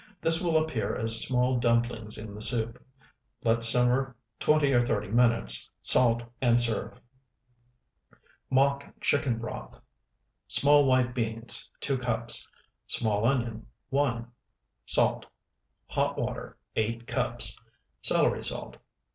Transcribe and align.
This 0.19 0.41
will 0.41 0.57
appear 0.57 0.95
as 0.95 1.21
small 1.21 1.57
dumplings 1.59 2.17
in 2.17 2.33
the 2.33 2.41
soup. 2.41 2.83
Let 3.43 3.63
simmer 3.63 4.15
twenty 4.39 4.73
or 4.73 4.81
thirty 4.81 5.09
minutes; 5.09 5.69
salt, 5.83 6.23
and 6.41 6.59
serve. 6.59 6.99
MOCK 8.49 8.99
CHICKEN 8.99 9.37
BROTH 9.37 9.79
Small 10.47 10.87
white 10.87 11.13
beans, 11.13 11.69
2 11.81 11.99
cups. 11.99 12.47
Small 12.87 13.27
onion, 13.27 13.67
1. 13.91 14.25
Salt. 14.87 15.27
Hot 15.89 16.17
water, 16.17 16.57
8 16.75 17.05
cups. 17.05 17.55
Celery 18.01 18.41
salt. 18.41 18.77